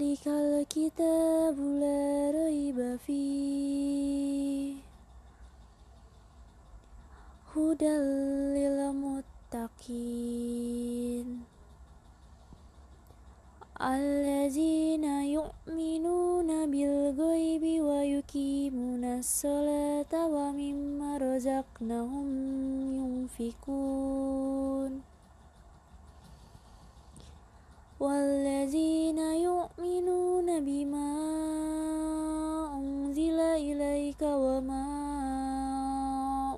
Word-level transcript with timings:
Zalikal 0.00 0.64
kita 0.64 1.52
bula 1.52 2.32
roibafi 2.32 3.20
Hudalil 7.52 8.96
mutakin 8.96 10.24
Allazina 13.76 15.20
yu'minuna 15.28 16.64
bil 16.64 17.12
ghaibi 17.12 17.84
wa 17.84 18.00
yuqimuna 18.00 19.20
sholata 19.20 20.32
wa 20.32 20.48
mimma 20.48 21.20
razaqnahum 21.20 22.24
yunfikun 22.96 24.39
والذين 27.99 29.17
يؤمنون 29.17 30.59
بما 30.65 31.11
أنزل 32.75 33.39
إليك 33.39 34.21
وما 34.21 34.85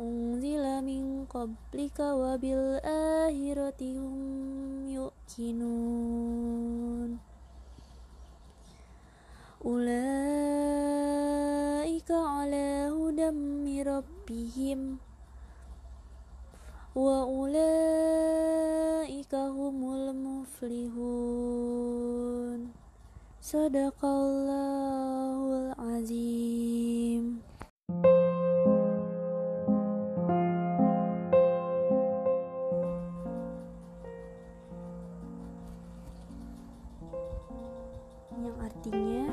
أنزل 0.00 0.84
من 0.84 1.24
قبلك 1.24 1.98
وبالآخرة 2.00 3.80
هم 3.82 4.88
يوقنون 4.88 6.16
أولئك 9.64 9.96
على 12.10 12.90
هدى 12.92 13.30
من 13.30 13.82
ربهم 13.82 14.98
wa 16.95 17.23
ulaika 17.23 19.47
humul 19.47 20.11
muflihun. 20.11 20.91
Sadaqallahul 23.39 25.71
azim. 25.79 27.39
Yang 38.41 38.57
artinya 38.59 39.29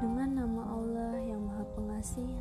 dengan 0.00 0.40
nama 0.40 0.62
Allah 0.72 1.20
yang 1.20 1.44
Maha 1.44 1.68
Pengasih 1.74 2.33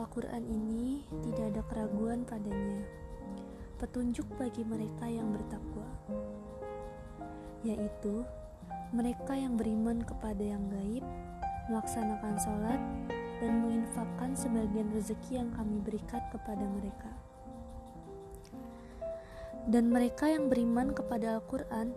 Al-Qur'an 0.00 0.48
ini 0.48 1.04
tidak 1.28 1.52
ada 1.52 1.62
keraguan 1.68 2.24
padanya. 2.24 2.88
Petunjuk 3.76 4.24
bagi 4.40 4.64
mereka 4.64 5.04
yang 5.04 5.28
bertakwa, 5.28 5.84
yaitu 7.60 8.24
mereka 8.96 9.36
yang 9.36 9.60
beriman 9.60 10.00
kepada 10.00 10.40
yang 10.40 10.64
gaib, 10.72 11.04
melaksanakan 11.68 12.34
sholat, 12.40 12.80
dan 13.44 13.60
menginfakkan 13.60 14.32
sebagian 14.32 14.88
rezeki 14.96 15.44
yang 15.44 15.52
kami 15.52 15.76
berikan 15.84 16.24
kepada 16.32 16.64
mereka. 16.64 17.12
Dan 19.68 19.92
mereka 19.92 20.32
yang 20.32 20.48
beriman 20.48 20.96
kepada 20.96 21.36
Al-Quran 21.36 21.92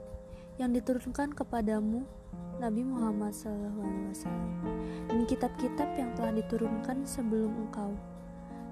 yang 0.60 0.76
diturunkan 0.76 1.32
kepadamu, 1.32 2.04
Nabi 2.64 2.80
Muhammad 2.88 3.36
SAW, 3.36 3.84
dan 5.12 5.20
kitab-kitab 5.28 6.00
yang 6.00 6.16
telah 6.16 6.32
diturunkan 6.32 7.04
sebelum 7.04 7.52
engkau, 7.68 7.92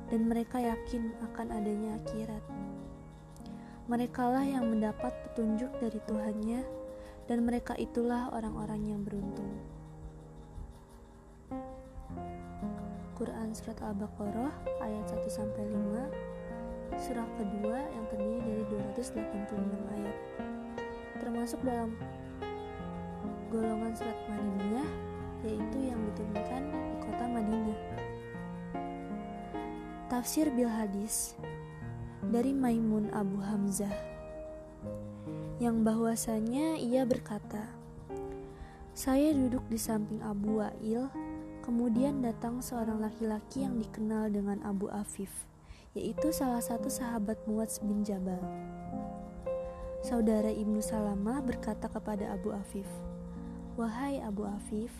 dan 0.07 0.31
mereka 0.31 0.63
yakin 0.63 1.11
akan 1.19 1.51
adanya 1.51 1.99
akhirat. 1.99 2.39
Merekalah 3.91 4.47
yang 4.47 4.71
mendapat 4.71 5.11
petunjuk 5.27 5.67
dari 5.83 5.99
Tuhannya, 6.07 6.63
dan 7.27 7.43
mereka 7.43 7.75
itulah 7.75 8.31
orang-orang 8.31 8.95
yang 8.95 9.03
beruntung. 9.03 9.59
Quran 13.19 13.51
Surat 13.51 13.75
Al-Baqarah 13.83 14.55
ayat 14.87 15.05
1 15.13 15.29
sampai 15.29 15.67
5 15.67 16.97
Surah 16.97 17.27
kedua 17.37 17.77
yang 17.93 18.05
terdiri 18.09 18.41
dari 18.41 18.63
286 19.05 19.61
ayat 19.93 20.17
Termasuk 21.21 21.61
dalam 21.61 21.93
golongan 23.51 23.91
surat 23.91 24.15
Madinah 24.31 24.89
yaitu 25.43 25.77
yang 25.83 25.99
diturunkan 26.07 26.63
di 26.71 26.95
kota 27.03 27.25
Madinah 27.27 27.79
Tafsir 30.07 30.47
Bil 30.55 30.71
Hadis 30.71 31.35
dari 32.31 32.55
Maimun 32.55 33.11
Abu 33.11 33.43
Hamzah 33.43 33.93
yang 35.59 35.83
bahwasanya 35.83 36.79
ia 36.79 37.03
berkata 37.03 37.67
Saya 38.91 39.31
duduk 39.35 39.67
di 39.71 39.79
samping 39.79 40.19
Abu 40.23 40.59
Wa'il 40.59 41.11
Kemudian 41.61 42.25
datang 42.25 42.57
seorang 42.57 42.97
laki-laki 42.97 43.61
yang 43.61 43.77
dikenal 43.77 44.33
dengan 44.33 44.57
Abu 44.65 44.89
Afif, 44.89 45.29
yaitu 45.93 46.33
salah 46.33 46.57
satu 46.57 46.89
sahabat 46.89 47.37
Muaz 47.45 47.77
bin 47.85 48.01
Jabal. 48.01 48.41
Saudara 50.01 50.49
Ibnu 50.49 50.81
Salamah 50.81 51.37
berkata 51.45 51.85
kepada 51.85 52.33
Abu 52.33 52.49
Afif, 52.49 52.89
"Wahai 53.79 54.19
Abu 54.19 54.43
Afif, 54.43 54.91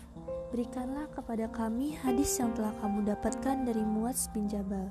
berikanlah 0.48 1.08
kepada 1.12 1.48
kami 1.52 1.96
hadis 1.96 2.40
yang 2.40 2.56
telah 2.56 2.72
kamu 2.80 3.04
dapatkan 3.04 3.68
dari 3.68 3.84
Muaz 3.84 4.32
bin 4.32 4.48
Jabal." 4.48 4.88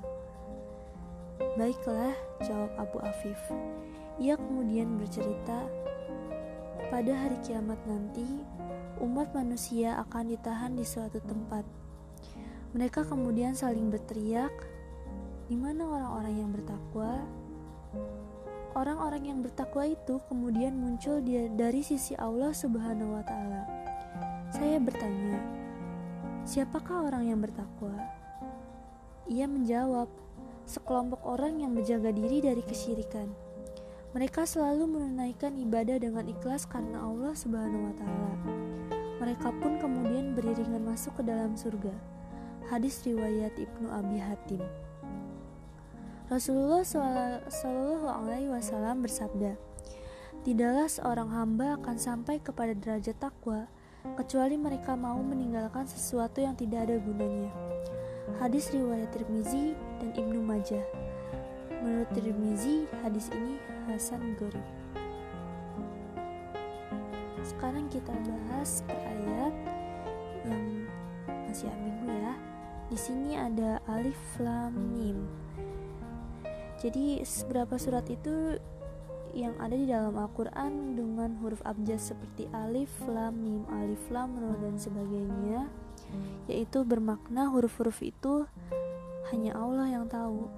Baiklah, 1.58 2.14
jawab 2.46 2.72
Abu 2.78 3.02
Afif. 3.02 3.42
Ia 4.22 4.38
kemudian 4.38 5.02
bercerita, 5.02 5.66
pada 6.92 7.14
hari 7.16 7.40
kiamat 7.42 7.80
nanti, 7.88 8.46
umat 9.02 9.34
manusia 9.34 9.98
akan 10.03 10.30
ditahan 10.30 10.75
di 10.78 10.86
suatu 10.86 11.24
tempat. 11.24 11.63
Mereka 12.75 13.08
kemudian 13.08 13.58
saling 13.58 13.88
berteriak, 13.90 14.52
"Di 15.50 15.56
mana 15.56 15.88
orang-orang 15.88 16.36
yang 16.40 16.50
bertakwa?" 16.52 17.24
Orang-orang 18.72 19.28
yang 19.28 19.40
bertakwa 19.44 19.84
itu 19.84 20.24
kemudian 20.32 20.80
muncul 20.80 21.20
dari 21.59 21.84
sisi 21.84 22.16
Allah 22.16 22.56
Subhanahu 22.56 23.20
wa 23.20 23.24
Ta'ala. 23.28 23.64
Saya 24.48 24.80
bertanya, 24.80 25.44
"Siapakah 26.48 27.12
orang 27.12 27.28
yang 27.28 27.44
bertakwa?" 27.44 27.92
Ia 29.28 29.44
menjawab, 29.44 30.08
"Sekelompok 30.64 31.20
orang 31.28 31.60
yang 31.60 31.76
menjaga 31.76 32.16
diri 32.16 32.40
dari 32.40 32.64
kesyirikan." 32.64 33.28
Mereka 34.12 34.44
selalu 34.44 34.88
menunaikan 34.88 35.56
ibadah 35.56 36.00
dengan 36.00 36.28
ikhlas 36.28 36.68
karena 36.68 37.00
Allah 37.00 37.31
Subhanahu 37.31 37.92
wa 37.92 37.96
taala. 37.96 38.36
Mereka 39.24 39.52
pun 39.60 39.80
kemudian 39.80 40.36
beriringan 40.36 40.84
masuk 40.84 41.16
ke 41.20 41.24
dalam 41.28 41.56
surga. 41.60 41.95
Hadis 42.72 43.04
riwayat 43.04 43.56
Ibnu 43.56 43.88
Abi 43.88 44.19
Hatim. 44.19 44.63
Rasulullah 46.31 46.80
Shallallahu 46.80 48.07
Alaihi 48.07 48.48
Wasallam 48.48 49.04
bersabda, 49.04 49.60
tidaklah 50.48 50.88
seorang 50.88 51.28
hamba 51.28 51.75
akan 51.75 52.00
sampai 52.00 52.39
kepada 52.39 52.72
derajat 52.72 53.19
takwa 53.19 53.68
kecuali 54.16 54.56
mereka 54.56 54.95
mau 54.95 55.19
meninggalkan 55.19 55.83
sesuatu 55.83 56.39
yang 56.39 56.56
tidak 56.56 56.88
ada 56.88 57.04
gunanya. 57.04 57.51
Hadis 58.39 58.72
riwayat 58.72 59.12
Tirmizi 59.12 59.75
dan 60.00 60.16
Ibnu 60.16 60.39
Majah. 60.39 60.80
Menurut 61.83 62.07
Tirmizi, 62.16 62.88
hadis 63.04 63.28
ini 63.36 63.60
Hasan 63.92 64.39
Gorib. 64.39 64.63
Sekarang 67.44 67.92
kita 67.92 68.16
bahas 68.16 68.88
per 68.88 68.95
ayat 69.04 69.51
yang 70.48 70.88
masih 71.44 71.68
ambigu 71.68 72.07
ya. 72.07 72.33
Di 72.88 72.95
sini 72.95 73.36
ada 73.36 73.83
alif 73.92 74.39
lam 74.39 74.72
mim. 74.95 75.28
Jadi 76.81 77.22
beberapa 77.45 77.78
surat 77.78 78.10
itu 78.10 78.57
yang 79.31 79.56
ada 79.62 79.78
di 79.78 79.88
dalam 79.88 80.18
Al-Quran 80.18 80.98
dengan 80.98 81.39
huruf 81.39 81.62
abjad 81.63 82.01
seperti 82.01 82.51
alif, 82.51 82.92
lam, 83.07 83.38
mim, 83.38 83.63
alif, 83.69 84.01
lam, 84.12 84.33
ro, 84.36 84.57
dan 84.60 84.75
sebagainya 84.75 85.72
yaitu 86.51 86.83
bermakna 86.83 87.48
huruf-huruf 87.48 88.04
itu 88.04 88.44
hanya 89.31 89.56
Allah 89.56 89.88
yang 89.88 90.06
tahu. 90.12 90.51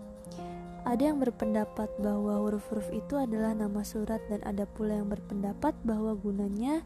Ada 0.83 1.13
yang 1.13 1.21
berpendapat 1.23 1.87
bahwa 2.01 2.43
huruf-huruf 2.43 2.91
itu 2.91 3.15
adalah 3.15 3.55
nama 3.55 3.85
surat 3.87 4.19
dan 4.27 4.43
ada 4.43 4.67
pula 4.67 4.99
yang 4.99 5.07
berpendapat 5.07 5.71
bahwa 5.85 6.11
gunanya 6.17 6.83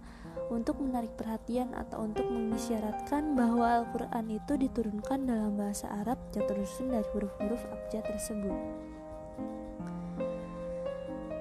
untuk 0.54 0.78
menarik 0.80 1.12
perhatian 1.18 1.74
atau 1.74 2.06
untuk 2.06 2.24
mengisyaratkan 2.30 3.34
bahwa 3.34 3.84
Al-Quran 3.84 4.38
itu 4.38 4.54
diturunkan 4.54 5.26
dalam 5.26 5.58
bahasa 5.58 5.90
Arab 5.90 6.20
yang 6.38 6.46
tersusun 6.46 6.94
dari 6.94 7.08
huruf-huruf 7.16 7.62
abjad 7.74 8.06
tersebut. 8.06 8.54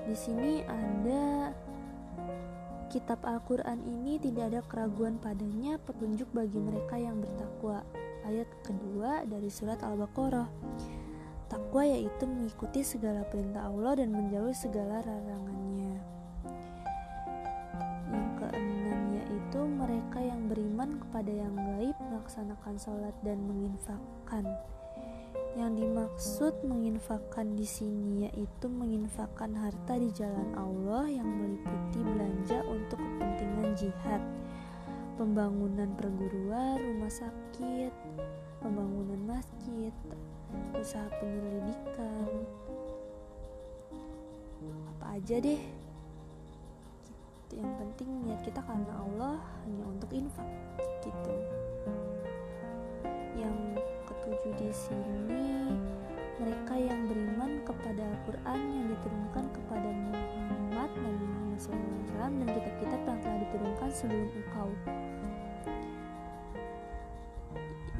Di 0.07 0.15
sini 0.15 0.63
ada 0.63 1.51
kitab 2.87 3.27
Al-Quran 3.27 3.83
ini 3.83 4.23
tidak 4.23 4.55
ada 4.55 4.61
keraguan 4.63 5.19
padanya 5.19 5.83
petunjuk 5.83 6.31
bagi 6.31 6.63
mereka 6.63 6.95
yang 6.95 7.19
bertakwa. 7.19 7.83
Ayat 8.23 8.47
kedua 8.63 9.27
dari 9.27 9.51
surat 9.51 9.83
Al-Baqarah. 9.83 10.47
Takwa 11.51 11.83
yaitu 11.83 12.23
mengikuti 12.27 12.87
segala 12.87 13.27
perintah 13.27 13.67
Allah 13.67 13.99
dan 13.99 14.15
menjauhi 14.15 14.55
segala 14.55 15.03
larangannya. 15.03 15.99
Yang 18.11 18.31
keenam 18.39 19.03
yaitu 19.15 19.61
mereka 19.67 20.19
yang 20.23 20.47
beriman 20.47 21.03
kepada 21.03 21.31
yang 21.35 21.55
gaib, 21.55 21.99
melaksanakan 21.99 22.75
sholat 22.79 23.15
dan 23.27 23.43
menginfakkan. 23.43 24.47
Yang 25.57 25.73
dimaksud 25.81 26.55
menginfakkan 26.69 27.57
di 27.57 27.65
sini 27.65 28.29
yaitu 28.29 28.69
menginfakkan 28.69 29.57
harta 29.57 29.97
di 29.97 30.13
jalan 30.13 30.53
Allah 30.53 31.09
yang 31.09 31.25
meliputi 31.25 32.05
belanja 32.05 32.61
untuk 32.69 33.01
kepentingan 33.01 33.73
jihad, 33.73 34.21
pembangunan 35.17 35.89
perguruan, 35.97 36.77
rumah 36.77 37.09
sakit, 37.09 37.89
pembangunan 38.61 39.17
masjid, 39.25 39.97
usaha 40.77 41.09
penyelidikan. 41.17 42.29
Apa 44.93 45.17
aja 45.17 45.41
deh. 45.41 45.61
Gitu. 47.47 47.63
yang 47.63 47.73
penting 47.81 48.29
niat 48.29 48.45
kita 48.45 48.61
karena 48.61 48.93
Allah 49.01 49.41
hanya 49.65 49.89
untuk 49.89 50.13
infak 50.13 50.45
gitu. 51.01 51.35
Yang 53.41 53.57
ketujuh 54.27 54.59
di 54.59 54.75
sini 54.75 55.71
mereka 56.43 56.75
yang 56.75 57.07
beriman 57.07 57.63
kepada 57.63 58.03
Al-Quran 58.03 58.59
yang 58.75 58.87
diturunkan 58.91 59.45
kepada 59.55 59.87
Muhammad 59.87 60.91
Nabi 60.99 61.25
Muhammad 61.31 61.59
SAW 61.63 62.35
dan 62.43 62.49
kitab-kitab 62.51 63.01
yang 63.07 63.19
telah 63.23 63.39
diturunkan 63.47 63.89
sebelum 63.95 64.27
engkau. 64.35 64.69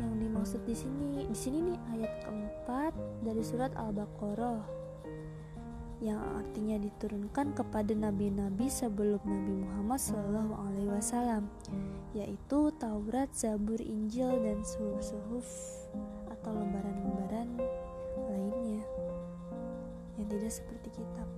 Yang 0.03 0.15
dimaksud 0.19 0.61
di 0.67 0.75
sini 0.75 1.11
di 1.31 1.37
sini 1.39 1.59
nih 1.63 1.79
ayat 1.95 2.13
keempat 2.27 2.93
dari 3.23 3.43
surat 3.47 3.71
Al-Baqarah 3.79 4.86
yang 6.05 6.21
artinya 6.21 6.77
diturunkan 6.77 7.57
kepada 7.57 7.97
nabi-nabi 7.97 8.69
sebelum 8.69 9.17
Nabi 9.25 9.65
Muhammad 9.65 9.97
Shallallahu 9.97 10.53
Alaihi 10.53 10.91
Wasallam, 10.93 11.49
yaitu 12.13 12.69
Taurat, 12.77 13.33
Zabur, 13.33 13.81
Injil, 13.81 14.29
dan 14.45 14.61
suhuf-suhuf 14.61 15.49
atau 16.29 16.53
lembaran-lembaran 16.53 17.49
lainnya 18.29 18.85
yang 20.21 20.29
tidak 20.29 20.53
seperti 20.53 21.01
kitab. 21.01 21.29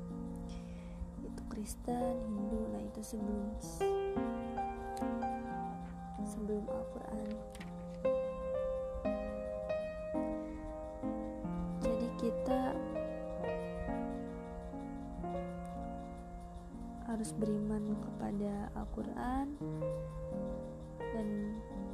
Itu 1.23 1.43
Kristen, 1.47 2.19
Hindu, 2.27 2.67
nah 2.75 2.83
itu 2.83 3.01
sebelum 3.03 3.47
sebelum 6.27 6.67
Al-Quran. 6.67 7.27
Harus 17.29 17.45
beriman 17.45 17.93
kepada 17.93 18.73
Al-Quran 18.73 19.47
dan 21.13 21.27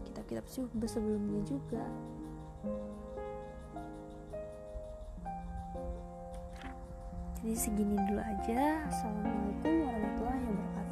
kitab-kitab 0.07 0.47
sebelumnya 0.87 1.43
juga. 1.43 1.83
Jadi 7.43 7.51
segini 7.59 7.99
dulu 7.99 8.23
aja. 8.23 8.87
Assalamualaikum 8.87 9.75
warahmatullahi 9.83 10.43
wabarakatuh 10.55 10.84